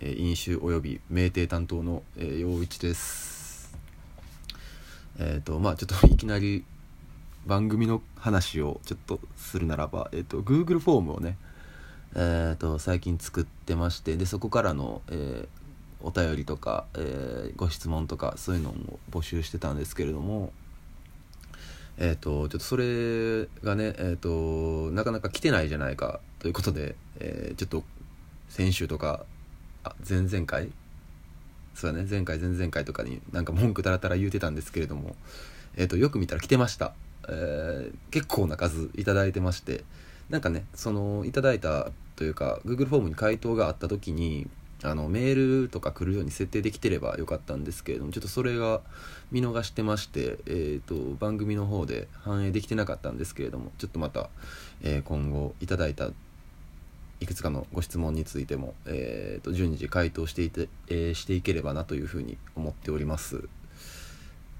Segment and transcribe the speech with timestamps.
[0.00, 3.74] えー飲酒および酩酊担当の、えー、陽一です。
[5.18, 6.64] えっ、とまあちょっと いきなり
[7.46, 11.38] 番組の話をちょっとするならば、えー、と Google フォームをね
[12.14, 15.66] えー、と最近作ってましてでそこからの、えー
[16.02, 20.52] お便りとか、えーご質問とかそういうのを募集してたんですけれども
[21.96, 27.82] えっ、とちょっとそれがねえっ、となかなか来てないじゃないかということで、えーちょっと
[28.50, 29.24] 先週とか
[29.86, 30.70] あ前々回？
[31.74, 32.06] そうだね。
[32.08, 35.16] 前回前々回とかになんか文句たらたら言うてたんですけれども、
[35.76, 36.94] えー、とよく見たら来てました、
[37.28, 39.84] えー結構な数いただいてまして。
[40.28, 44.48] なんかねそのいただいたというか Google フォームに回答があった時に
[44.82, 48.80] あのメールとか来るように設定できてればよかったんですけれどもちょっとそれが
[49.30, 54.28] 見逃してまして、えー、と番組の方で反映できてなかったんですけれどもちょっとまた、
[54.82, 56.10] えー今後いただいた
[57.20, 63.48] いくつかのご質問についても、えー、と順次回答していて、えーしていければなというふうに思っております。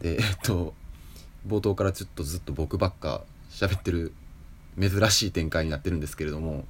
[0.00, 0.74] でえっと
[1.46, 4.12] 冒頭からちょっとずっと僕ばっか喋ってる
[4.80, 6.64] 珍しい展開になってるんですけれども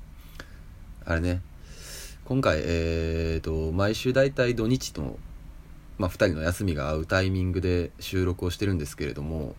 [1.05, 1.41] あれね
[2.25, 5.19] 今回えー、と毎週大体土日と、
[5.99, 9.55] まあ、2人の休みが合うタイミングで収録をしてるんですけれども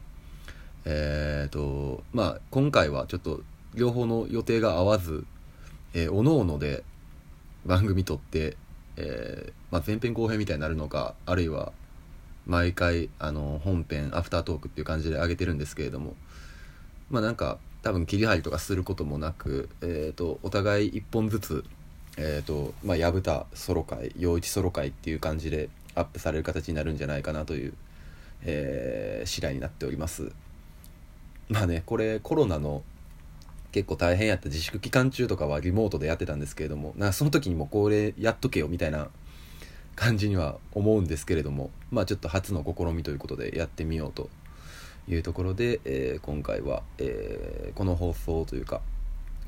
[0.86, 3.42] えー、とまあ今回はちょっと
[3.73, 5.26] 両方の予定が合わず
[5.98, 6.84] えー、おのおので
[7.66, 8.56] 番組撮って、
[8.98, 11.73] えーまあ、前編後編みたいになるのかあるいは
[12.45, 16.14] 毎回あの本編アフタートークっていう感じで上げてるんですけれども
[17.09, 21.66] まあなんか多分切り張りとかすることもなく、えー、とお互い1本ずつ
[22.20, 27.73] えーとまあ、薮田ソロ会陽一ソロ会っていう感じでアップされる形になるんじゃないかなという、
[28.44, 30.32] えー次第になっております。
[31.50, 32.82] まあねこれコロナの
[33.78, 39.09] 結構大変やった自粛期間中とかはリモートでやってたんですけれどもなその時にもこれやっとけよみたいな
[39.95, 44.31] 感じには思うんですけれどもまあちょっと初の試みということでやってみようと
[45.08, 48.82] いうところで、えー今回は、えーこの放送というか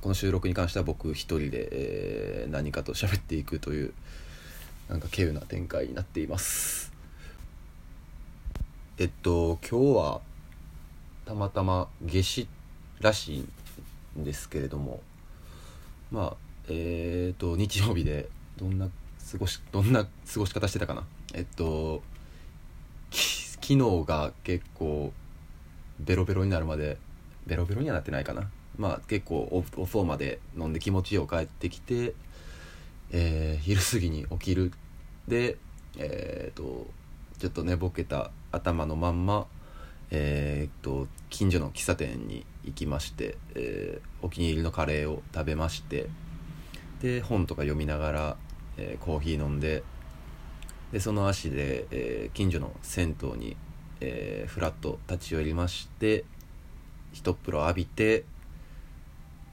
[0.02, 3.94] この収録に関しては僕一人で、えー何かと喋っていくという
[4.90, 6.94] なんか稀有な展開になっています。
[9.00, 10.22] えっと今日は
[11.26, 12.48] たまたま夏至
[13.02, 13.46] らしい
[14.24, 15.02] ですけれども
[16.12, 16.38] まあ
[16.68, 21.04] えっと日曜日でどんな過ごしどんな過ごし方してたかな？
[21.34, 22.02] えっと
[23.12, 25.14] 昨日が結構
[26.00, 26.98] ベロベロになるまで
[27.46, 28.50] ベロベロにはなってないかな？
[28.78, 29.36] まあ結構
[29.76, 32.14] お遅まで飲んで気持ちよく帰ってきて、
[33.12, 34.72] えー昼過ぎに起きる。
[35.28, 35.58] で
[35.98, 36.88] えー、と
[37.40, 39.48] ちょっと寝ぼけた頭のまんま
[40.12, 46.10] えー、と近所の喫茶店に行きまして、えーお気に入りのカレーを食べまして
[47.02, 48.38] で本とか読みながら、
[48.78, 49.84] えーコーヒー飲んで
[50.92, 53.58] でその足で、えー近所の銭湯に、
[54.02, 56.26] えーふらっと立ち寄りまして
[57.14, 58.26] 一風呂浴びて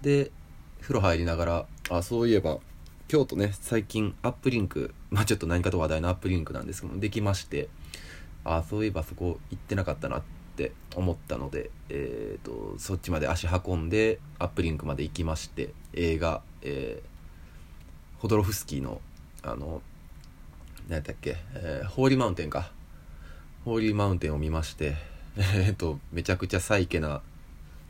[0.03, 0.31] で
[0.81, 2.59] 風呂入りながらあそういえば
[3.09, 7.69] 京都ね最近アップリンクまあちょっと何かと話題のアップリンクなんですけどもできまして
[8.45, 17.17] あそういえばそこ行ってなかったなってって思ったので、えー、とそっちまで足運んでアップリンクまで行きまして映画、えー
[18.19, 19.03] ホドロフスキーの
[19.43, 19.83] あの
[20.89, 22.73] 何やったっけ、えーホーリーマウンテンか。
[23.67, 24.95] ホーリーマウンテンを見まして
[25.37, 27.21] えっとめちゃくちゃサイケな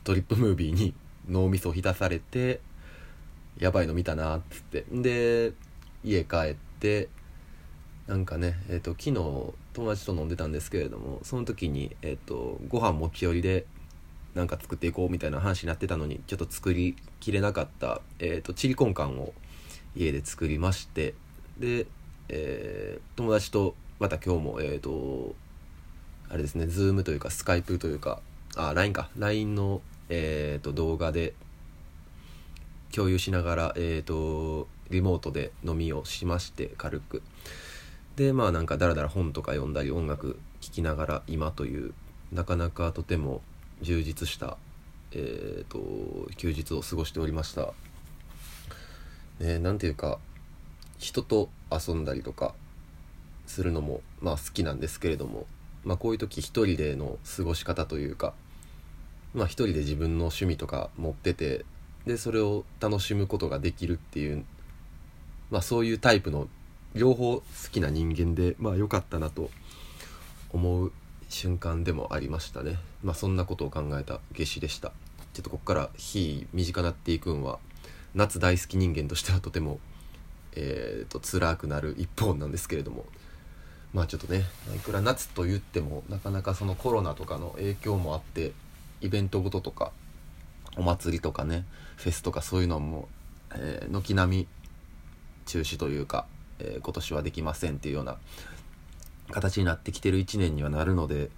[0.03, 0.93] トリップムービーに
[1.29, 2.59] 脳みそ浸されて
[3.57, 4.85] やばいの見たなっつって。
[4.91, 5.53] で
[6.03, 7.07] 家帰って
[8.07, 9.53] なんかねえっ、と昨日友
[9.91, 13.65] 達と飲んでたんですけれどもその時にえっ、とご飯持ち寄りで
[14.33, 19.33] なんか作っていこうみたいな話になってたのにちょっと作りきれなかった、えー、とチリコンカンを
[19.95, 21.13] 家で作りまして
[21.59, 21.87] で、
[22.29, 25.35] えー友達とまた今日もえっ、と
[26.29, 28.19] あれですね、ズームというか、スカイプというか、
[28.57, 31.33] あ、LINE か、LINE の、えー、と動画で
[32.93, 37.23] 共有しながら、えー、とリモートで飲みをしまして、軽く。
[38.17, 41.93] で、まあなんかだらだら本とか読んだり、音楽聴きながら、今という、
[42.33, 43.41] なかなかとても
[43.81, 44.57] 充実した、
[45.11, 47.73] えー、と休日を過ごしておりました。
[49.39, 50.17] ね、なんていうか、
[50.97, 52.55] 人と遊んだりとか
[53.45, 55.45] するのも、まあ好きなんですけれども、
[55.85, 58.33] まあこういう時一人での過ごし方というか、
[59.35, 61.65] まあ一人で自分の趣味とか持ってて、
[62.07, 64.43] で、それを楽しむことができるっていう、
[65.51, 66.47] まあそういうタイプの
[66.95, 69.49] 両方好きな人間で、まあ良かったなと
[70.51, 70.91] 思う
[71.29, 72.77] 瞬間でもありましたね。
[73.03, 74.91] まあそんなことを考えた夏至でした。
[75.33, 77.59] ちょっとここから日短なっていくんは、
[78.15, 79.79] 夏大好き人間としてはとても、
[80.55, 83.05] えーと、辛くなる一方なんですけれども
[83.93, 84.43] まあちょっとね
[84.75, 88.53] いくら夏と言ってもなかなかそのコロナとかの影響もあって
[89.01, 89.91] イベントごととか
[90.75, 91.63] お祭りとかね
[91.95, 93.07] フェスとかそういうのも、
[93.53, 94.47] えー、軒並み
[95.45, 96.25] 中止というか、
[96.59, 98.17] えー、今年はできませんっていうような
[99.31, 101.29] 形になってきてる1年にはなるので、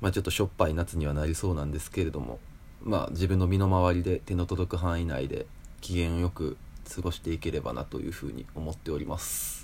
[0.00, 2.38] まあ、ちょっとしょっぱい夏にはなりそうなんですけれども、
[2.82, 5.46] まあ、自分の身の回りで手の届く範囲内で
[5.80, 6.56] 機嫌よく
[6.94, 9.61] 過ごしていければなというふうに思っております。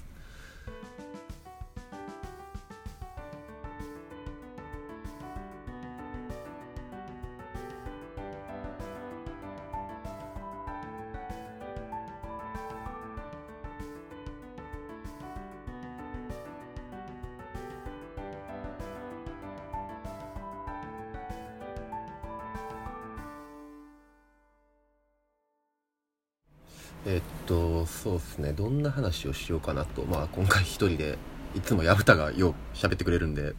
[27.10, 28.52] えっとそうですね。
[28.52, 30.02] どんな話をしようかなと。
[30.04, 31.16] まあ今回一人で
[31.56, 33.54] いつも薮田がよう喋ってくれるんで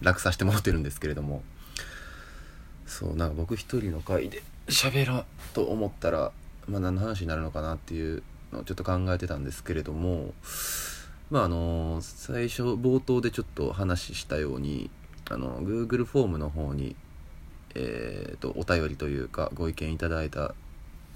[0.00, 1.42] 楽させてもらってるんですけれども。
[2.86, 5.24] そうなんか僕一人の回で喋ら
[5.54, 6.30] と思ったら、
[6.68, 10.32] まあ、何の話になるのかなっていうのをちょっと考えてたんですけれども。
[11.30, 14.88] まああの最初冒頭でちょっと話したように
[15.28, 16.94] あの Google フォームの方に
[17.76, 20.54] えー、とお便りというかご意見いただいた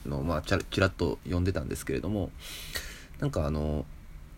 [0.06, 2.30] のまあちらっと読んでたんですけれども
[3.20, 3.84] なんかあの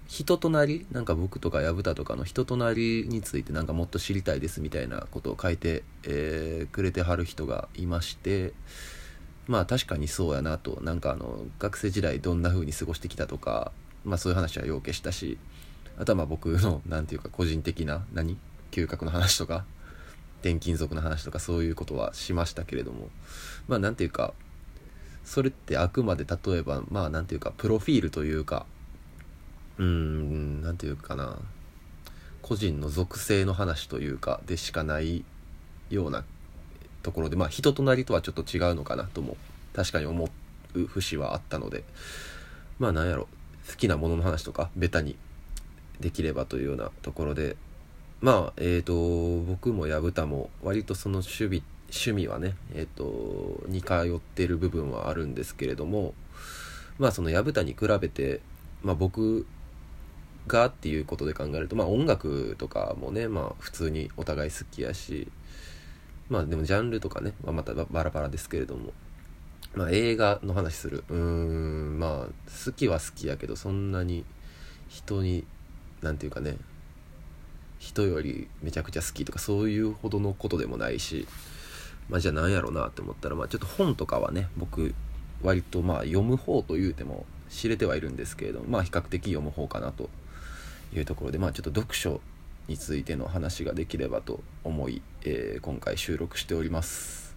[0.07, 8.53] 人となりなんか僕とか薮田とかの人となりについてなんかもっと知りたいですみたいなことを書いて、えー、くれてはる人がいまして
[9.47, 10.81] まあ確かにそうやなと。
[10.83, 13.73] なんかあの学生時代どんな風に過ごしてきたとか
[14.05, 15.39] まあそういう話はようけしたし
[15.99, 18.37] あとはまあ僕の何て言うか個人的な何？
[18.71, 19.65] 嗅覚の話とか
[20.41, 23.09] 転勤族の話とかそういうことはしましたけれども
[23.69, 24.33] まあ何て言うか
[25.25, 28.67] それってあくまで例えばまあ何ていうかプロフィールというか
[29.79, 31.39] うーん何ていうかな。
[32.43, 35.25] 個人の属性の話というかでしかない
[35.91, 36.25] ような
[37.03, 39.37] ところでまあ人となりとはちょっと違うのかなとも
[39.73, 40.29] 確かに思
[40.75, 41.85] う節はあったので。
[42.79, 43.29] まあなんやろ。
[43.69, 45.17] 好きなものの話とかベタに
[46.01, 47.57] できればというようなところで。
[48.21, 56.15] まあえっ、ー、と僕も薮田も割とその守備って趣味はね、えっ、と、似通ってる部分はあるんですけれども、
[56.99, 58.41] まあその薮田に比べて、
[58.83, 59.47] まあ僕
[60.47, 65.29] がっていうことで考えると、まあ音楽とかもね、まあ普通にお互い好きやし、
[66.29, 68.93] まあでもジャンルとかね、まあ、またバラバラですけれども、
[69.75, 71.05] まあ映画の話する。
[71.09, 74.25] うーん、まあ好きは好きやけど、そんなに
[74.89, 75.45] 人に、
[76.03, 76.57] なんていうかね、
[77.79, 81.27] 人よりめちゃくちゃ好きとかそういうほどのことでもないし、
[82.11, 84.95] まあ、じゃあ何やろうなって思ったら、まあ、ちょっと本とかはね僕
[85.43, 90.11] 割とまあ読む方というても知れてはいるんですけれどもまあ比較的読む方かなと
[90.95, 92.21] いうところでまあちょっと読書
[92.69, 97.35] についての話ができればと思い、えー、今回収録しております。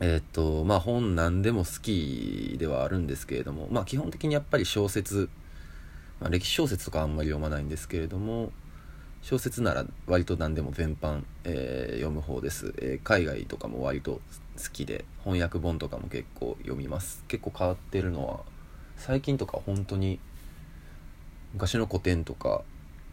[0.00, 5.28] えー、っとまあ本何でも好きではあるんですけれどもまあ基本的にやっぱり小説、
[6.20, 8.50] まあ、歴史小説とかあんまり読まないんですけれども
[9.22, 14.20] 小説なら割と何でも全般、えー、読む方です、えー、海外とかも割と
[14.56, 17.24] 好きで翻訳本とかも結構読みます。
[17.28, 18.40] 結構変わってるのは
[18.96, 20.18] 最近とか本当に
[21.52, 22.62] 昔の古典とか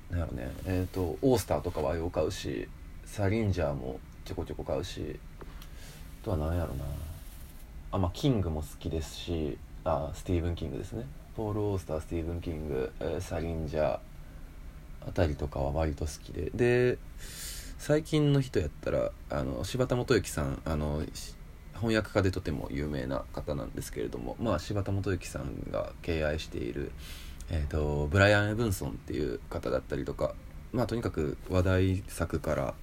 [0.10, 0.51] なんやろね。
[0.65, 2.67] えっ、ー、とオースターとかはよう買うし
[3.05, 5.20] サリンジャーもちょこちょこ買うし
[6.22, 6.86] あとは何やろな。
[7.91, 11.05] あまあキングも好きですしあスティーブン・キングですね。
[11.36, 14.00] ポール・オースタースティーブン・キング、えー、サリンジャー
[15.08, 16.98] あたりとかは割と好きでで
[17.78, 21.04] 最近の人やったらあの柴田元幸さんあの
[21.76, 26.92] 翻訳家でとても有名な方なんですけれども、まあ、柴田元幸さんが敬愛している、
[27.50, 30.34] えーと、ブライアン・エブンソンっていう方だったりとか、
[30.74, 32.74] まあ、とにかく話題作から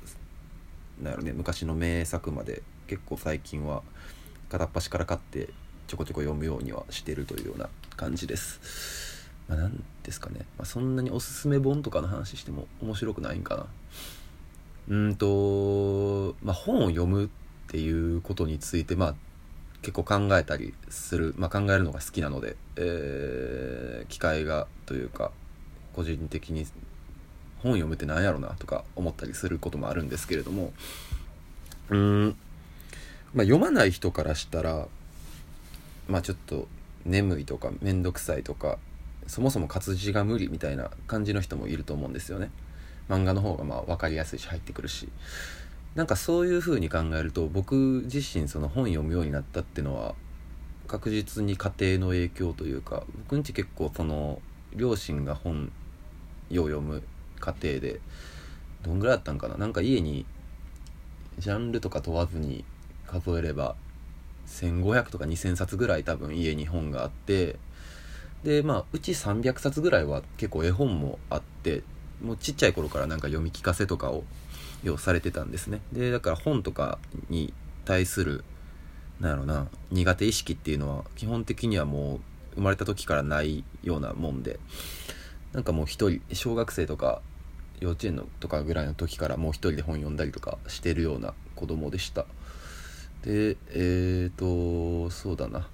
[1.03, 3.83] なん、ね、昔の名作まで結構最近は
[4.49, 5.49] 片っ端から買って
[5.89, 9.14] ちょこちょこ読むようにはしてるというような感じです。
[9.49, 13.67] まあ、なんですかね、まあ、そんなにおすすめ本とかの話しても面白くないんかな。
[14.89, 17.29] うんと、まあ、本を読むっ
[17.69, 19.15] ていうことについてまあ
[19.81, 25.31] 結構考えたりする、まあ、考えるのが好きなので、えー、機会がというか
[25.95, 26.67] 個人的に
[27.63, 30.73] 本読むって何やろなとか思ったりすることもあるんですけれども。
[31.91, 32.37] うん、
[33.35, 34.89] まあ、読まない人からしたら
[36.09, 36.67] まあちょっと
[37.05, 38.79] 眠いとか面倒くさいとか
[39.27, 42.51] そもそも活字が無理みたいな感じの人もいると思うんですよね。
[43.09, 45.09] 漫画の方がまあ分かりやすいし入ってくるし。
[45.95, 50.17] なんかそういう風に考えると僕自身その本読むようになったっていうのは
[50.89, 54.43] 確実に家庭の影響というか僕んち結構その
[54.75, 55.71] 両親が本
[56.51, 57.05] を読む
[57.39, 58.01] 過程で
[58.83, 59.57] どんぐらいあったんかな？
[59.57, 60.27] なんか家に
[61.39, 62.65] ジャンルとか問わずに
[63.07, 63.77] 数えれば
[64.49, 67.57] 1500とか2000冊ぐらい多分家に本があって
[68.45, 71.83] でまあうち300冊ぐらいは結構絵本もあって
[72.23, 74.23] もうちっちゃい頃からなんか読み聞かせとかを
[74.83, 75.81] 要されてたんですね。
[75.93, 76.99] でだから本とか
[77.31, 77.53] に
[77.87, 78.45] 対する
[79.19, 82.21] なんやろな苦手意識っていうのは基本的にはもう
[82.57, 84.61] 生まれた時からないようなもんで
[85.53, 87.23] なんかもう一人小学生とか
[87.81, 92.27] 幼稚園のとかぐらいの時からもう一人で本読んだりとかしてるような子供でした。
[93.23, 95.67] でえっ、ー、とそうだな。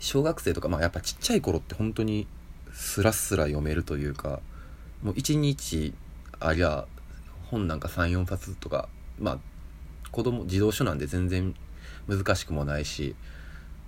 [0.00, 2.26] 小学生とかまあやっぱちっちゃい頃って本当に
[2.72, 4.40] スラスラ読めるというか
[5.02, 5.94] もう一日
[6.40, 6.86] ありゃ
[7.50, 8.88] 本なんか34冊とか
[9.18, 9.38] まあ
[10.10, 11.54] 子供児童書なんで全然
[12.08, 13.14] 難しくもないし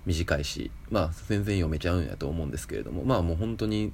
[0.05, 3.91] 短いしまあ全然読めちゃうんやと思うんですけれどもまあもう本当に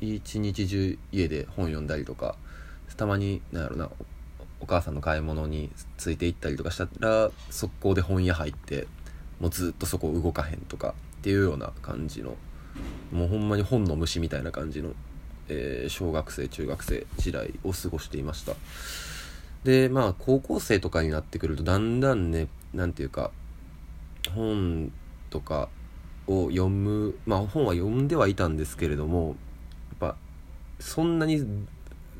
[0.00, 2.36] 一日中家で本読んだりとか
[2.96, 3.90] たまになんやろな
[4.60, 8.86] お母さんの買い物について行ったりとかしたら速攻で本屋入って
[9.40, 12.36] もうずっとそこ動かへんとかっていうような感じの
[13.12, 14.92] もうほんまに本の虫みたいな感じの、
[15.48, 18.54] えー、小学生中学生時代を過ごしていました。
[19.64, 23.30] でまあ高校生とかになってくるとだんだんね何て言うか
[24.34, 24.92] 本
[25.28, 25.68] とか
[26.26, 29.32] を読むまあ本は読んではいたんですけれどもや
[29.96, 30.16] っぱ
[30.78, 31.38] そんなに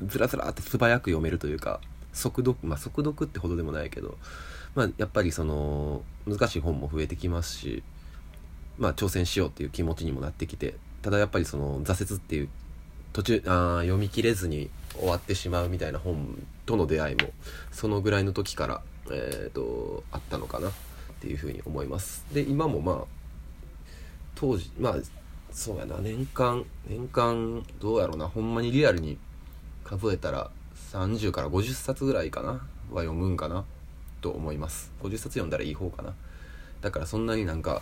[0.05, 1.79] ずらずらって素早く読めるというか
[2.13, 4.17] 速読まあ速読ってほどでもないけど
[4.75, 7.83] まあやっぱりその難しい本も増えてきますし
[8.77, 12.49] まあ挑戦しようっていう気持ちにもなってきてただやっぱりその挫折っていう
[13.13, 17.29] 途中あ読み切れずに終わってしまうみたいな本との出会いも
[17.71, 20.71] そのぐらいの時からえーと、あったのかなっ
[21.19, 22.25] ていうふうに思います。
[22.33, 23.05] で今もまあ
[24.35, 24.95] 当時まあ
[25.51, 29.17] そうやな年間年間どうやろうなほんまにリアルに
[29.83, 30.49] 数えたら
[30.91, 32.59] 30から50冊ぐらいかなは
[33.01, 33.65] 読むんかな。
[34.21, 34.91] と思います。
[35.01, 36.13] 50冊読んだらいい方かな。
[36.81, 37.81] だからそんなになんか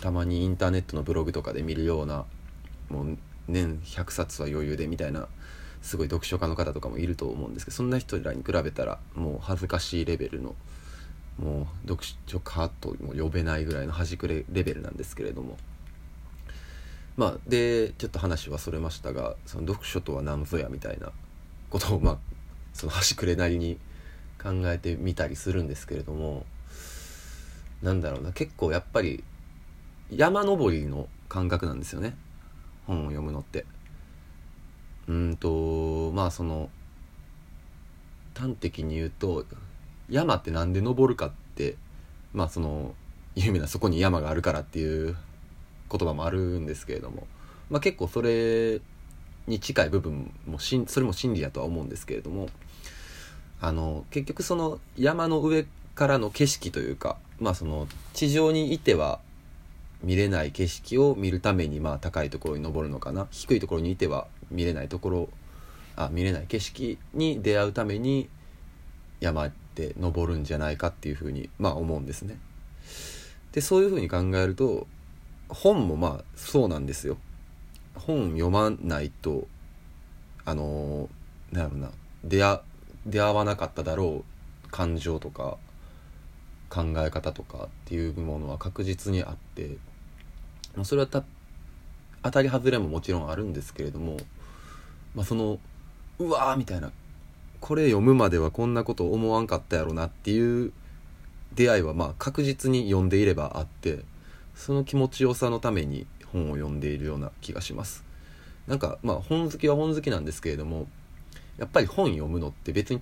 [0.00, 2.24] たまにインターネットのブログとかで見るような
[2.88, 3.18] もう
[3.48, 5.28] 年100冊は余裕でみたいな
[5.82, 10.54] すごい読書家の方とかもいると思うんですけどそんな人らに比べたらもう恥ずかしいレベルの
[11.38, 15.56] もう読書家とも呼べないぐらいの端くれレベルなんですけれども。
[17.14, 21.12] まあでちょっと話はそれましたがその読書とは何ぞやみたいな
[21.68, 22.18] ことをまあ
[22.72, 23.76] その端くれなりに
[24.42, 26.44] 考えてみたりするんですけれども
[27.82, 29.22] なんだろうな結構やっぱり
[30.10, 32.16] 山登りの感覚なんですよね
[32.86, 33.64] 本を読むのって。
[35.08, 36.70] うんとまあその
[38.34, 39.44] 端的に言うと
[40.08, 41.76] 山って何で登るかって
[42.32, 42.94] まあその
[43.34, 45.16] 有名なそこに山があるからっていう
[45.90, 47.26] 言葉もあるんですけれども、
[47.70, 48.80] まあ、結構それ
[49.46, 52.48] に近い部分もしんそれも真理やとは思うんですけれども
[53.62, 59.20] あの結局その山の上からの景色というかまあその地上にいては
[60.02, 65.28] 見れない景色を見るためにまあ高いところに登るのかな低いところにいては見れないところ
[65.94, 68.28] あ見れない景色に出会うために
[69.20, 72.38] 山って登るんじゃないかっていうふうにまあ思うんですね。
[73.52, 74.88] でそういうふうに考えると
[75.48, 77.16] 本もまあそうなんですよ。
[77.94, 79.46] 本読まないと
[80.44, 81.90] あのー、なんやろな
[82.24, 82.60] 出会
[83.06, 84.24] 出会わなかっただろ
[84.66, 85.56] う感情とか
[86.68, 89.76] 考え方とかっていうものは確実にあって
[90.84, 91.24] それはた
[92.22, 94.16] 当たり外れももちろんあるんですけれども、
[95.14, 95.58] まあ、その
[96.18, 96.92] うわーみたいな
[97.60, 100.72] これ読むまではこんなこと思わんかったやろなっていう
[101.54, 104.00] 出会いはまあ確実に読んでいればあって
[104.54, 108.04] その気持ちよさのために本を読んでいるような気がします。
[108.66, 110.86] なんかまあ本好きは本好きなんですけれども
[111.58, 113.00] やっぱり本読むのって別に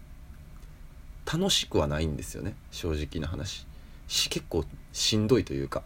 [1.33, 2.55] 楽しくはないんですよね。
[2.71, 3.67] 正直な話。
[4.09, 5.83] し結構しんどいというか。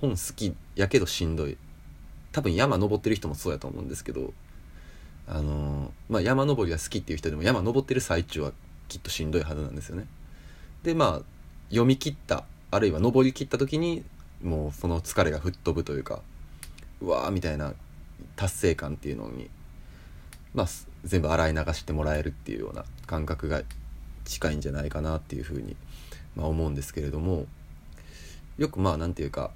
[0.00, 1.56] 本好きやけどしんどい。
[2.32, 4.32] 多分山登ってる人もそうやと思うんですけど。
[5.26, 8.52] あのまあ、山登りが好きっていう人でも山登ってる最中は
[8.88, 10.06] きっとしんどいはずなんですよね。
[10.82, 11.22] でまあ
[11.70, 14.04] 読み切ったあるいは登り切った時に
[14.42, 16.20] もうその疲れが吹っ飛ぶというか
[17.00, 17.72] うわーみたいな
[18.36, 19.48] 達成感っていうのに、
[20.54, 20.66] まあ、
[21.04, 23.62] 全部洗い流してもらえるっていうような感覚が
[24.24, 25.76] 近いんじゃないかなっていうふうに、
[26.36, 27.46] まあ、思うんですけれども
[28.56, 29.50] よくまあ何て言うか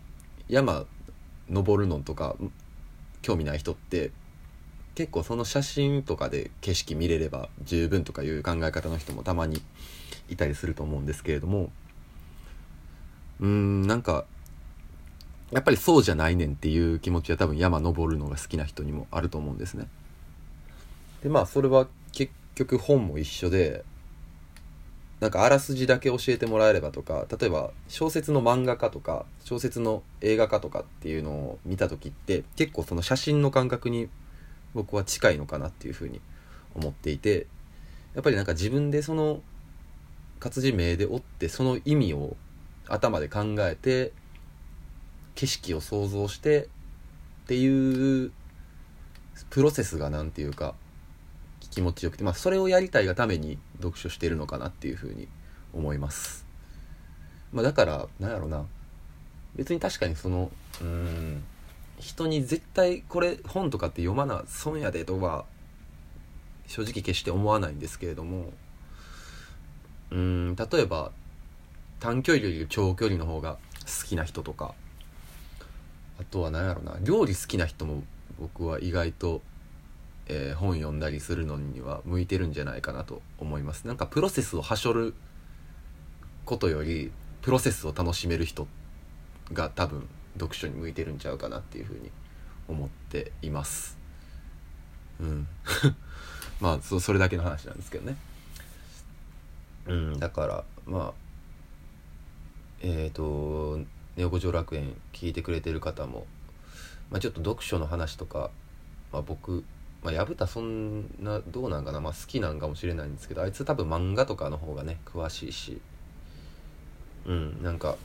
[0.49, 0.85] 山
[1.49, 2.37] 登るのとか
[3.23, 4.11] 興味ない人って
[4.95, 9.63] 結構その写真とかで景色見れれば十分とかいう考え方の人もたまに
[10.29, 11.71] いたりすると思うんですけれども
[13.41, 14.25] うーんなんか
[15.53, 19.87] やっぱりそうじゃないねんっていう気持ちは多分山登るのが好きな人にもあると思うんですね。
[21.23, 23.85] でまあそれは結局本も一緒で
[25.21, 34.09] なんかあらすじだけ教えてもらえればとか例えば小説の漫画家とか小説の映画化とかっていうのを見た時って結構その写真の感覚に
[34.75, 36.21] 僕は近いのかなっていうふうに
[36.75, 37.47] 思っていて
[38.15, 39.41] やっぱりなんか自分でその
[40.39, 42.37] 活字名で追ってその意味を
[42.87, 44.13] 頭で考えて
[45.35, 48.33] 景色を想像してっていう
[49.51, 50.75] プロセスが何て言うか
[51.79, 55.29] 気持ちよくて、まあ、それをやりたいがために読書しているのかなっていうふうに
[55.73, 56.45] 思います。
[57.53, 58.67] まあ、だからなんやろうな
[59.55, 61.45] 別に確かにそのうん
[62.01, 65.45] 人に絶対これ本とかって読まな損やでとは
[66.67, 68.53] 正直決して思わないんですけれども
[70.11, 71.13] うん例えば
[72.01, 73.57] 短距離より長距離の方が
[73.87, 74.75] 好きな人とか
[76.21, 78.03] あとは何やろうな料理好きな人も
[78.41, 79.43] 僕は意外と
[80.29, 83.87] えー、本読んだりするのには向いてるんじゃないかなと思います。
[83.87, 85.15] なんかプロセスをはしょる
[86.45, 87.11] ことより
[87.43, 88.67] プロセスを楽しめる人
[89.53, 92.11] が多分読書に向いてるんちゃうかなっていうふうに
[92.69, 93.97] 思っています。
[95.21, 95.49] うん。
[96.61, 98.17] まあそそれだけの話なんですけどね。
[99.87, 100.19] うん。
[100.19, 101.13] だからまあ
[102.83, 103.81] えっ、ー、と
[104.17, 106.27] 「ネオ五条楽園」聞いてくれてる方も、
[107.11, 108.51] まあ、ちょっと読書の話とか、
[109.13, 109.65] まあ、僕
[110.03, 115.81] まあ、薮田そんなどうなんかな、まあ、好きなんかもしれないんですけどあいつ多分漫画とかの方がね詳しいし。
[117.27, 117.97] うんなんか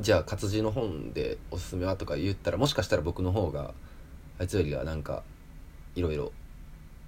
[0.00, 3.72] じゃあ活字の本でおすすめはとか言ったらもしかしたら僕の方が
[4.40, 5.22] あいつよりはなんか
[5.94, 6.32] いろいろ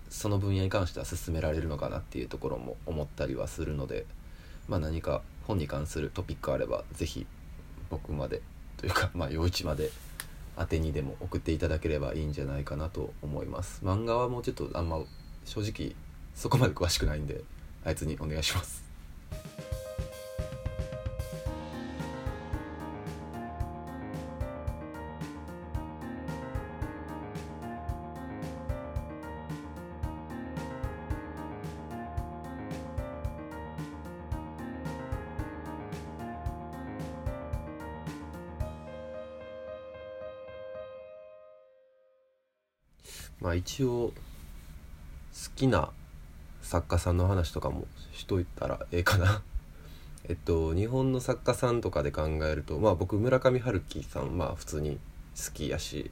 [0.09, 4.07] その分野に関しては進められるのかなっていうところも思ったりはするので
[4.69, 7.27] まあ何か本に関するトピックあれば是非
[7.91, 8.41] 僕まで
[8.77, 9.91] というかまあ陽一まで
[10.59, 13.81] 宛てにでも送っていただければいいんじゃないかなと思います。
[13.85, 15.01] 漫画はもうちょっとあんま
[15.45, 15.95] 正直
[16.35, 17.43] そこまで詳しくないんで
[17.85, 18.84] あいつにお願いします。
[43.41, 44.13] まあ一応
[45.35, 45.91] 好きな
[46.63, 49.43] 作家さんの話とかもしといたらええかな。
[50.29, 54.99] えっと日本の作家さんとかで考えるとまあ僕村上春樹さんまあ普通に
[55.37, 56.11] 好きやし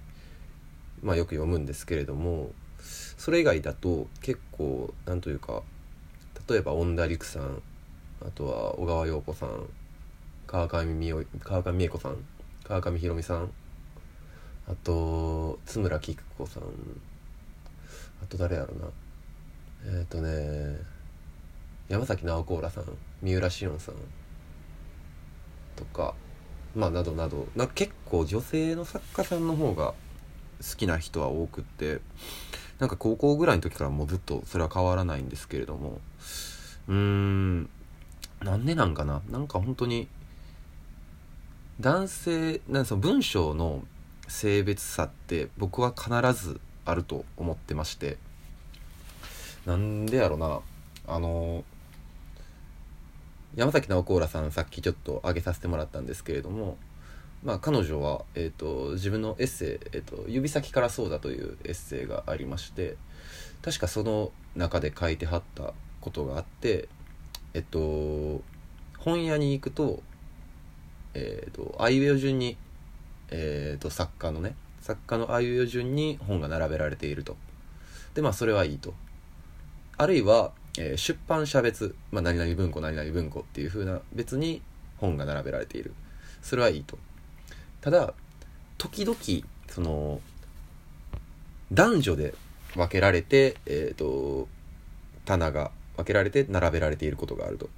[1.02, 2.52] まあよく読むんですけれども
[3.16, 5.62] それ以外だと結構なんというか
[6.48, 7.62] 例えば恩田陸さん
[8.20, 9.68] あとは小川陽子さん
[10.46, 12.16] 川上美川上美恵子さん
[12.64, 13.50] 川上宏美さん
[14.68, 16.62] あと津村菊子さん
[18.22, 18.86] あと誰やろな。
[19.84, 20.78] えっ、ー、とね
[21.88, 22.84] 山崎直子らさん
[23.20, 23.94] 三浦紫音さん
[25.76, 26.14] とか
[26.74, 27.48] まあなどなど。
[27.56, 29.94] な結構女性の作家さんの方が
[30.62, 32.00] 好きな人は多くって
[32.78, 36.00] なんか高校ぐらいの時からもうずっとそれは変わらないんですけれども。
[36.88, 37.68] うーん
[38.40, 39.22] なんでなんかな。
[39.30, 40.08] なんか本当に
[41.80, 43.82] 男性なんその文章の
[44.28, 48.18] 性別差って僕は必ずあると思ってまして。
[49.66, 50.60] なんでやろな。
[51.06, 51.64] あの
[53.54, 56.78] 山崎直子らさんさっきちょっと挙げさせてもらったんですけれども
[57.44, 62.96] まあ彼女は、えーと、自分のエッセイ、えーと「指先からそうだ」というエッセイがありまして
[63.62, 66.88] 確かその中で書いてはったことがあって
[67.52, 68.40] えっと
[68.98, 70.02] 本屋に行くと
[71.14, 72.56] えっ、ー、とあいうえお順に、
[73.30, 77.36] えーと作家のね作家のあいうえお順に本が並べられていると。
[78.14, 78.92] でまあそれはいいと。
[79.96, 84.60] あるいは、えー、出版社別、まあ、何々文庫何々文庫っていう風な別に
[84.98, 85.94] 本が並べられている。
[86.42, 86.98] それはいいと。
[87.80, 88.12] ただ
[88.76, 89.16] 時々
[89.68, 90.20] その
[91.72, 92.34] 男女で
[92.74, 94.48] 分けられてえっ、ー、と
[95.24, 97.70] 棚が分けられて並べられていることがあると。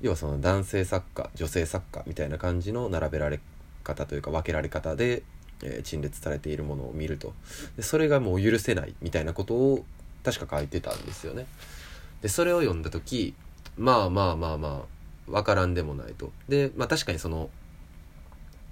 [0.00, 3.38] 要はその男性作家女性作家みたいな感じの並べられ
[3.84, 5.22] 方というか分けられ方で
[5.62, 7.32] え、陳列されているものを見ると。
[7.76, 9.84] でそれがもう許せないみたいなことを
[10.24, 11.46] 確か書いてたんですよね。
[12.20, 13.34] でそれを読んだ時
[13.76, 14.84] まあまあまあま
[15.28, 16.32] あ分からんでもないと。
[16.48, 17.50] でまあ確かにその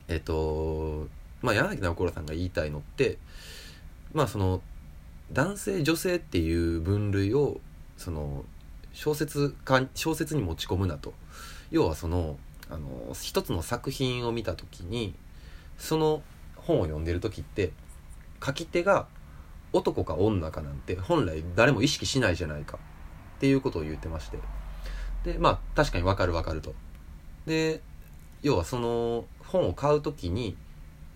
[0.08, 1.08] えっ、と
[1.42, 3.18] まあ柳直子さんが言いたいのって
[4.12, 4.60] まあその
[5.32, 7.60] 男性女性っていう分類を
[7.96, 8.44] その
[8.92, 9.54] 小説
[9.94, 11.14] 小説に持ち込むなと。
[11.70, 12.36] 要はその
[12.68, 15.14] あの一つの作品を見た時に
[15.78, 16.22] その
[16.66, 17.72] 本を読んでる時って
[18.44, 19.06] 書き手が
[19.72, 22.78] 男か女かなんて本来誰も意識しないじゃないか。
[23.36, 24.38] っていうことを言ってまして。
[25.24, 26.74] でまあ確かにわかるわかると。
[27.46, 27.80] で
[28.42, 30.56] 要はその本を買う時に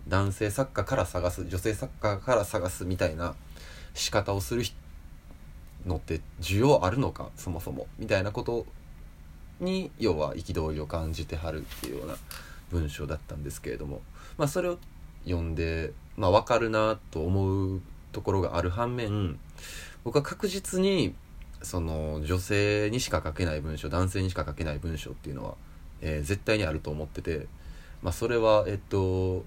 [0.08, 3.34] 男性作家から探す女性作家から探すみたいな
[3.94, 4.62] 仕方をする
[5.86, 7.86] のって需要あるのかそもそも。
[7.98, 8.66] みたいなこと
[9.60, 12.16] に要は憤りを感じてはるっていうような
[12.70, 14.02] 文章だったんですけれども。
[14.36, 14.78] まあそれを
[15.24, 17.80] 読んでまあ分かるなと思う
[18.12, 19.38] ところがある反面
[20.04, 21.14] 僕は確実に
[21.62, 25.54] その女性にしか書けない文章男性にしか書けない文章っていうのは、
[26.02, 27.46] えー、絶対にあると思ってて、
[28.02, 29.44] まあ、それはえっと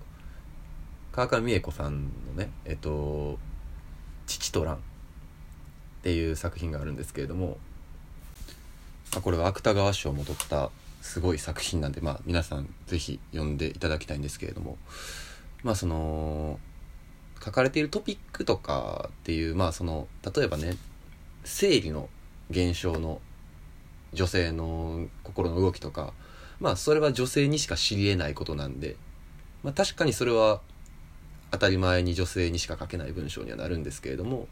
[1.11, 3.37] 川上美恵子さんのねえっと
[4.25, 4.79] 「父と蘭」っ
[6.03, 7.57] ていう作品があるんですけれども、
[9.13, 14.77] まあ、これは芥川賞も取ったすごい作品なんで、まあ、皆さん是非読んでいただきたいんですけれども
[15.67, 16.61] まあその
[17.43, 20.77] 書かれているトピックとかっていうまあその例えばね
[21.43, 22.07] 生理の
[22.49, 23.19] 現象の
[24.13, 26.13] 女性の心の動きとか
[26.61, 28.95] まあそれは女性にしか知り得ないことなんで、
[29.61, 30.61] まあ、確かにそれは
[31.51, 34.47] 当たり前に女性にしか書けない文章にはなるんですけれども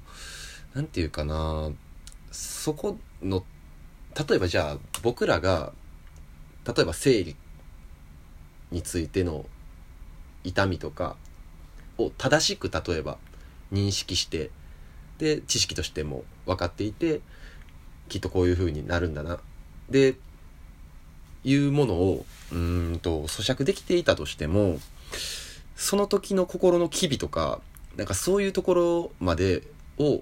[0.73, 1.71] 何て言うかな
[2.33, 3.45] そこの
[4.27, 5.71] 例えばじゃあ僕らが
[6.67, 7.37] 例えば生理
[8.71, 9.45] についての
[10.45, 11.15] 痛みとか
[11.97, 13.17] を正しく例えば
[13.71, 14.51] 認識して
[15.17, 17.21] で知識としても分かっていて
[18.09, 19.39] きっとこういう風になるんだな。
[19.89, 20.15] で
[21.43, 24.79] いうものをうんと咀嚼できていたとしても
[25.75, 27.61] その時の心の機微とか
[27.95, 29.63] なんかそういうところまで
[29.97, 30.21] を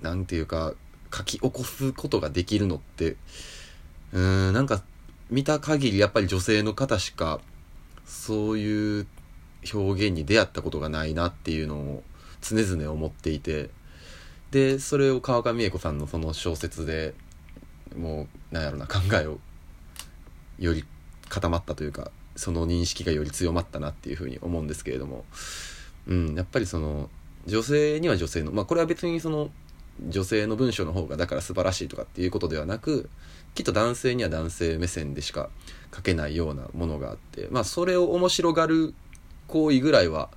[0.00, 0.74] 何て言うか
[1.14, 3.16] 書き起こすことができるのって
[4.12, 4.82] うーんなんか
[5.28, 7.40] 見た限りやっぱり女性の方しか
[8.06, 9.06] そういう
[9.72, 12.02] 表現に出会ったことがないなっていうのを
[12.40, 13.70] 常々思っていて
[14.50, 17.14] でそれを川上美恵子さんのその小説で
[17.96, 19.38] もうなんやろな考えを
[20.58, 20.84] より
[21.28, 25.24] 固まったというかその認識がより強まったなっていうふうに思うんですけれども、
[26.06, 27.10] うん、やっぱりその
[27.46, 29.50] 女性には女性のまあこれは別にその
[30.08, 33.10] 女性の文章の方がだから素晴らしいとかっていうことではなく
[33.54, 35.50] きっと男性には男性目線でしか
[35.94, 38.94] 書けないようなものがあってまあそれを面白がる
[39.50, 40.30] 行為ぐらいは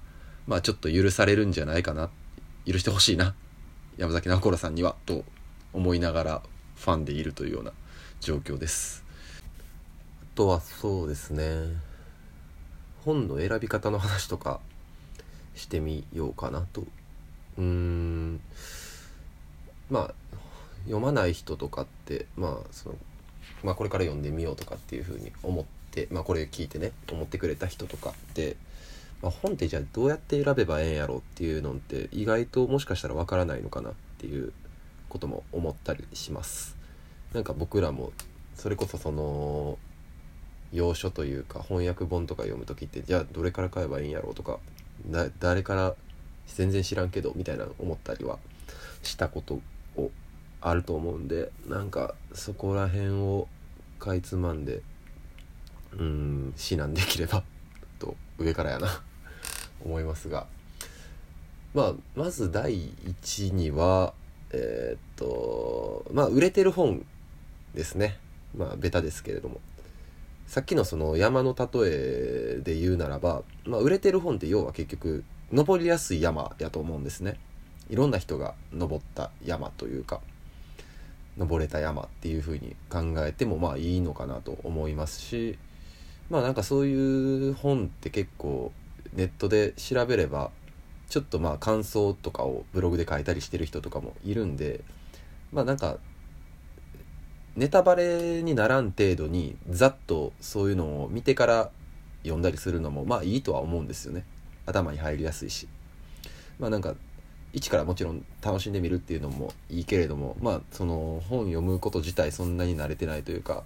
[0.47, 2.09] まあちょっと許されるんじゃないかな。
[2.65, 3.35] 許してほしいな。
[3.97, 5.23] 山崎直子さんにはと
[5.71, 6.41] 思いながら
[6.75, 7.71] ファンでいるというような
[8.19, 9.03] 状況です。
[10.21, 11.45] あとはそうですね。
[13.05, 14.59] 本の選び方の話とか
[15.55, 16.81] してみようかなと。
[17.57, 18.41] うーん。
[19.89, 20.13] まあ
[20.85, 22.95] 読まない人とかってまあその
[23.63, 28.57] まあこれから読んでみようとかっていうふうに思ってまあこれ聞いてね思ってくれた人とかって
[29.29, 34.53] あ、本ってじゃあどうやって選べばええんやろっていうのって意外ともしかしたらわからないのかなっていう
[35.09, 36.77] ことも思ったりします。
[37.33, 38.11] なんか僕らも
[38.55, 39.77] それこそその
[40.71, 44.59] 要所というか翻訳本とか読む時ってじゃあどれから買えばいいんやろうとか
[45.39, 45.95] 誰から
[46.47, 48.39] 全然知らんけどみたいな思ったりは
[49.03, 49.61] したこと
[49.95, 50.11] を
[50.61, 53.47] あると思うんでなんかそこら辺を
[53.99, 54.81] かいつまんで
[55.93, 57.43] うん指南できれば
[57.99, 59.03] と上からやな。
[59.83, 60.47] 思いますが、
[61.73, 64.13] まあ、まず第一には
[64.53, 67.05] えー、っとまあ売れてる本
[67.73, 68.17] ですね。
[68.55, 69.59] まあベタですけれども。
[70.45, 77.39] さっきのその山の例えで言うならば、まあ、売れてる本って要は結局登りやすい山やと思うんですね。
[77.89, 80.21] いろんな人が登った山というか
[81.37, 85.57] 登れた山っていう風に考えてもまあいいのかなと思いますし
[86.29, 88.71] まあなんかそういう本って結構
[89.15, 90.51] ネットで調べれば
[91.09, 94.81] ちょっとまあ感想とかをブログで書いたりしてる人とかもいるんで
[95.51, 95.97] まあなんか
[97.55, 101.69] ネタバレにならん程度にざっとそういうのを見てから
[102.23, 104.25] 読んだりするのもまあいいとは思うんですよね。
[104.65, 105.67] 頭に入りやすいし。
[106.57, 106.95] まあなんか
[107.51, 113.63] 一からもちろん楽しんでみるっていうのもいいけれどもまあその本読むこと自体そんなに慣れてないというか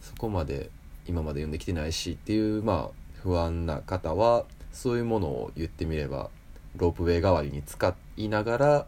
[0.00, 0.70] そこまで
[1.06, 6.30] 今まで読んできてないしっていうまあ不安な方はそういうものを言ってみれば
[6.76, 8.86] ロープウェイ代わりに使いながら、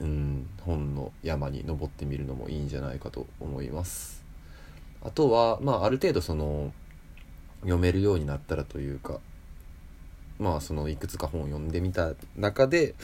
[0.00, 4.24] うん、本の山に登ってみるのもいいんじゃないかと思います。
[5.02, 6.72] あとは、まあ、ある程度その
[7.60, 9.20] 読めるようになったらというか
[10.38, 12.94] まあそのいくつか本を読んでみた中で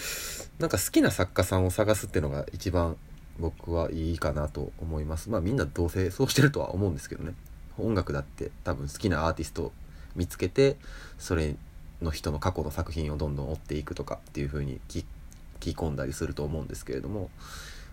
[0.58, 2.96] なんか好きな作家さんを探すっていうのが一番
[3.38, 7.34] 僕はいいかなと思いますまあみんなどうせそうしてるとは思うんですけどね
[7.78, 9.72] 音楽だって多分好きなアーティストを
[10.14, 10.76] 見つけて
[11.18, 11.56] それ
[12.04, 15.04] の人の過去の作品をどんどん追っていくとかっていう風に聞
[15.60, 17.30] き込んだりすると思うんですけれども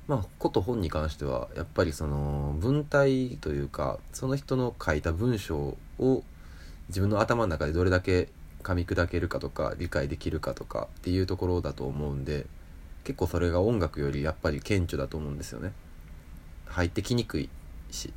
[0.08, 6.24] まあこと本に関してはやっぱりその文体というかその人の書いた文章を
[6.90, 8.30] 自分の頭の中でどれだけ
[8.64, 12.46] 噛み砕けるかとか理解できるかとかっていうところだと思うんで
[13.04, 15.72] 結構それが音楽よりやっぱり顕著だと思うんですよね。
[16.68, 17.50] 入ってきにくい
[17.90, 18.14] し。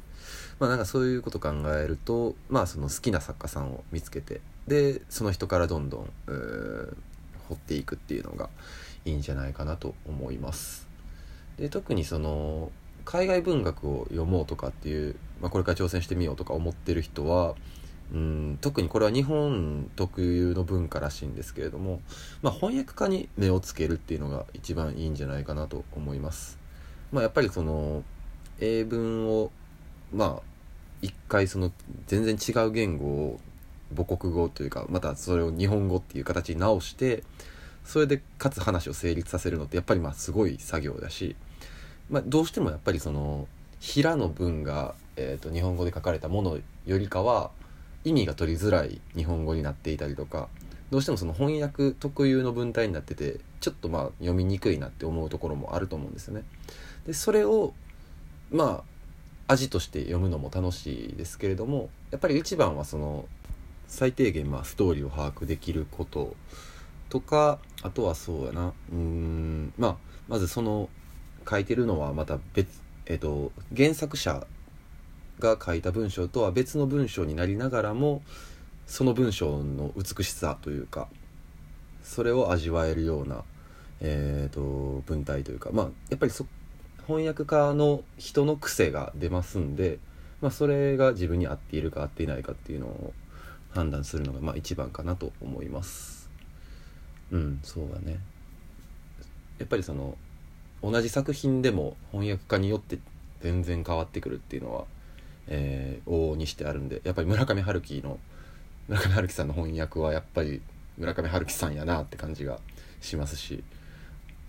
[0.60, 6.10] まあなんかそういうこと考えるとまあその好きな作家さんを見つけてでその人からどんどん
[7.48, 8.48] 掘っていくっていうのが
[9.04, 10.86] いいんじゃないかなと思います
[11.58, 12.70] で特にその
[13.04, 17.54] 海外文学を読もうとかっていう、まあ、これから挑戦してみようとか思ってる人は
[18.12, 22.00] うん特にこれは日本特有の文化らしいんですけれども、
[22.42, 26.58] まあ、翻訳家に目をつけるっていうのが一番いいんじゃないかなと思います。
[27.12, 28.02] まあ、やっぱりその
[28.60, 29.50] 英文を
[30.12, 30.42] まあ
[31.00, 31.72] 一回その
[32.06, 33.40] 全然違う言語を
[33.94, 37.22] 母国語というかまたそれを日本語っていう形に直して
[37.84, 41.36] それでかつ話を成立させるのってやっぱりまあすごい作業だし、
[42.10, 43.46] まあ、どうしてもやっぱりその
[43.80, 47.50] 平の文が、えー、と日本語で書かれたものよりかは
[48.04, 50.48] 意味が取りづらい日本語になっていたりとか
[50.90, 56.44] どうしてもその翻訳特有の文体になっててちょっとまあ読みにくいなって思うところもあると思うんですよね。
[57.06, 57.72] でそれを
[58.50, 58.84] ま
[59.46, 63.26] あ味として読むのも楽しいですけれどもやっぱり一番はその
[63.88, 66.34] 最低限まあストーリーを把握できること
[67.08, 68.72] とかあとはそうやな。
[68.92, 69.96] うんまあ
[70.28, 70.88] まずその
[71.48, 74.46] 書いてるのはまた別えっ、と原作者
[75.40, 78.22] が書いた文章とは別の文章になりながらも
[78.86, 81.08] その文章の美しさというか
[82.02, 83.42] それを味わえるような、
[84.00, 86.46] えーと、文体というかまあやっぱりそ
[87.06, 89.98] 翻訳家の人の癖が出ますんで、
[90.40, 93.12] まあ、それが自分に合っているか合っていないかっていうのを
[93.74, 96.30] 判断するのがまあ一番かなと思います。
[97.30, 98.18] うんそうだね。
[99.58, 100.16] やっぱりその
[100.82, 102.98] 同じ作品でも翻訳家によって
[103.40, 104.84] 全然変わってくるっていうのは
[105.48, 108.18] えー、往々にしてあるんでやっぱり村上春樹の
[108.88, 110.62] 村上春樹さんの翻訳はやっぱり
[110.96, 112.58] 村上春樹さんやなって感じが
[113.00, 113.62] しますし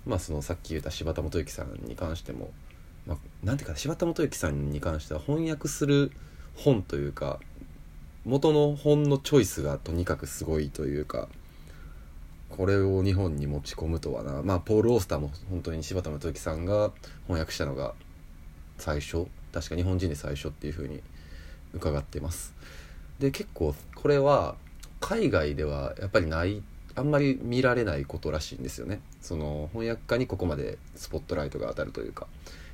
[0.06, 2.52] まあそのさっき言った柴田元幸さんに関しても、
[3.08, 6.12] まあ、なんていうか柴田元幸さんに関しては翻訳する
[6.56, 7.40] 本というか
[8.26, 11.30] 元の本のチョイスがとにかくすごいというか
[12.50, 14.42] これを日本に持ち込むとはな。
[14.44, 16.92] まあポール・オースターも本当に柴田元幸さんが
[17.28, 17.94] 翻訳したのが
[18.78, 21.02] 最初確か日本人で最初っていう風に
[21.74, 22.54] 伺ってます。
[23.20, 24.56] で結構これは
[25.00, 26.64] 海外ではやっぱりない
[26.96, 29.02] あんまり見られないことらしいんですよね。
[29.22, 32.28] その翻訳家にここまでスポットライトが当たるというか。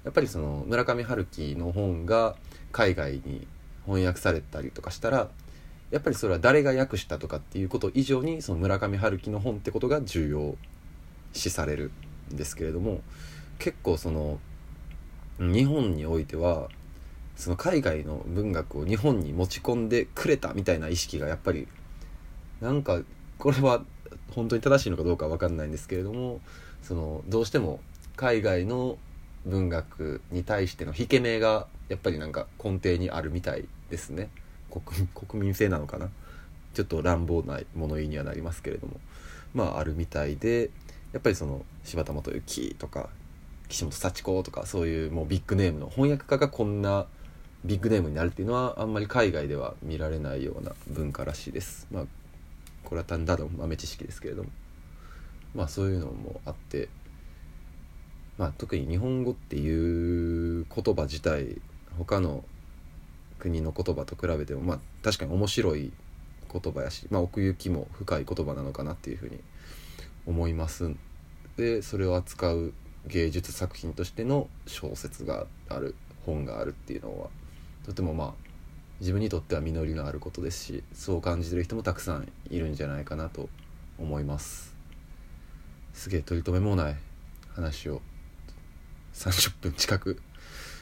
[0.03, 2.35] やっぱりその村上春樹の本が
[2.71, 3.47] 海外に
[3.85, 5.29] 翻訳されたりとかしたら
[5.91, 10.55] やっぱりそれは誰が訳したとかっていうこと以上にその村上春樹の本ってことが重要
[11.33, 11.91] 視される
[12.33, 13.01] んですけれども
[13.59, 14.39] 結構その
[15.37, 16.69] 日本においては
[17.35, 21.67] その海外の文学を日本に持ち込んでくれたみたいな意識がやっぱり
[22.61, 23.01] なんか
[23.37, 23.83] これは
[24.33, 26.39] 本当に正しいのかどうかわかんないんですけれども
[26.81, 27.79] そのどうしても
[28.15, 28.97] 海外の
[29.45, 34.29] 文学に対しての引け目がやっぱりなんか根底にあるみたいですね。
[34.79, 36.09] 国 国民性なのかな？
[36.73, 38.99] ちょっと乱暴な物言いにはなりますけれども。
[39.53, 40.69] まああるみたいで
[41.11, 43.09] やっぱりその柴田元幸とか
[43.67, 47.05] 岸本幸子とかそういうもうビッグネームの翻訳家がこんな
[47.65, 51.87] ビッグネームになるっていうのはあんまり海外では見られないような文化らしいです。
[51.91, 52.05] まあ
[52.85, 54.49] これは単なる豆知識ですけれども。
[55.53, 56.87] まあそういうのもあって
[58.37, 61.59] まあ特に日本語っていう言葉自体
[61.97, 62.45] 他の
[63.41, 65.91] 国の言葉と比べてもまあ確かに面白い
[66.51, 69.39] 言葉やし、まあ、奥行きも深い言葉なのかなっていうふうに
[70.25, 70.91] 思います。
[71.57, 72.73] でそれを扱う
[73.07, 77.29] 芸術作品としての小説がある本があるっていうのは
[77.85, 78.33] とてもまあ
[78.99, 83.49] 自分にとっては実りのあることですしそう感じてる人もたくさんいるんじゃないかなと
[83.97, 84.75] 思います。
[85.93, 86.95] すげえ取り留めもない
[87.55, 88.01] 話を
[89.13, 90.21] 30分近く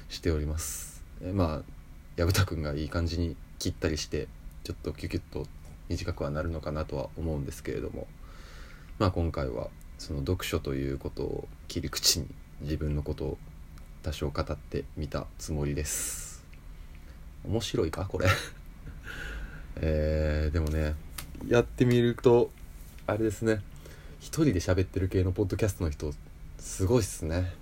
[0.09, 1.03] しております。
[1.21, 1.78] えまあ
[2.19, 4.27] 薮田君がいい感じに切ったりして
[4.65, 5.47] ちょっとキュキュッと
[5.87, 8.07] 短くはなるのかなとは思うんですけれども
[8.97, 12.27] まあ今回はその読書ということを切り口に
[12.59, 13.37] 自分のことを
[14.03, 16.43] 多少語ってみたつもりです。
[17.45, 18.27] 面白いかこれ？
[19.81, 20.95] えー、でもね
[21.47, 22.51] やってみると
[23.07, 23.61] あれですね。
[24.19, 26.13] 一人で喋ってる系のポッドキャストの人
[26.59, 27.53] すごいっすね。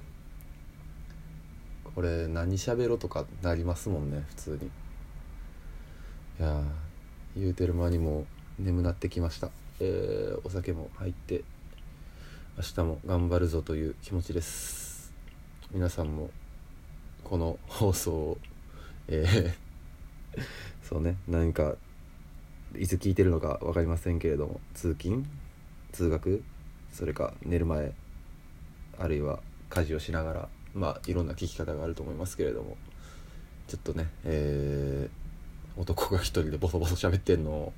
[1.98, 4.68] これ何喋ろうとかなりますもんね普通に。
[4.68, 4.70] い
[6.44, 6.62] や
[7.36, 8.28] 言うてる間にも
[8.60, 9.50] 眠なってきました。
[9.80, 11.44] えーお酒も入って
[12.56, 15.12] 明日も頑張るぞという気持ちです。
[15.72, 16.30] 皆さんも
[17.24, 18.38] この放送を
[19.08, 20.42] えー
[20.88, 21.78] そうね何か
[22.78, 25.26] いつ聞いてるのか分かりませんけれども通勤
[25.94, 26.44] 通学
[26.92, 27.92] それか寝る前
[29.00, 29.40] あるいは
[29.72, 32.78] 家事をしながらまあいろんな聞き方があると思いますけれども。
[33.68, 35.28] ちょっとねえー
[35.82, 37.74] 男が一人でボソボソ喋ってんのを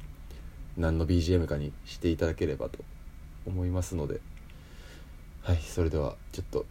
[0.77, 2.79] 何の BGM かにしていただければと
[3.45, 4.21] 思いますので。
[5.41, 6.65] はいそれではちょっと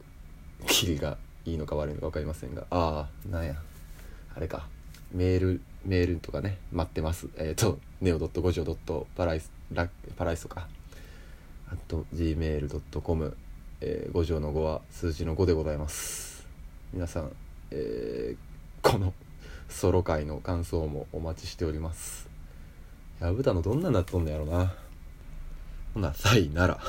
[0.67, 2.67] キリがいいのか悪いのか分かりませんが。
[2.71, 3.57] ああなんや。
[4.35, 4.69] あれか。
[5.13, 7.29] メールメールとかね待ってます。
[7.37, 8.65] えっ、とネオ五条
[9.17, 10.69] パライスラパライスとか。
[11.71, 13.37] あと gmail.com、
[13.81, 16.47] えー、五条の5は数字の5でございます。
[16.93, 17.33] 皆さん、
[17.71, 18.49] えー
[18.81, 19.13] この
[19.69, 22.29] ソロ回の感想もお待ちしております。
[23.21, 24.73] やぶたのどんななっとんのやろな。
[25.95, 26.81] ほなさいなら